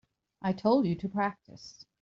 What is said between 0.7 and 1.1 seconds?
you to